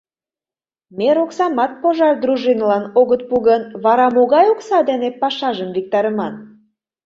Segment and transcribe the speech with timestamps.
[0.97, 6.33] Мер оксамат пожар дружинылан огыт пу гын, вара могай окса дене пашажым виктарыман?